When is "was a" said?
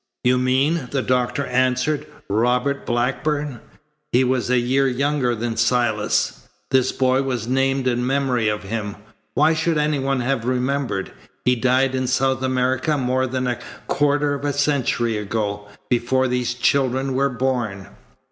4.23-4.57